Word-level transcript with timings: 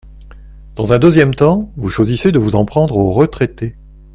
Dans 0.75 0.93
un 0.93 0.97
deuxième 0.97 1.35
temps, 1.35 1.71
vous 1.77 1.89
choisissez 1.91 2.31
de 2.31 2.39
vous 2.39 2.55
en 2.55 2.65
prendre 2.65 2.97
aux 2.97 3.13
retraités. 3.13 3.75